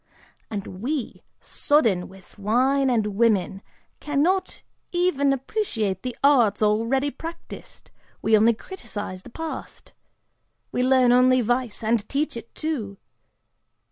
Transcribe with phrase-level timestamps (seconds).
[0.49, 3.61] And we, sodden with wine and women,
[3.99, 9.93] cannot even appreciate the arts already practiced, we only criticise the past!
[10.71, 12.97] We learn only vice, and teach it, too.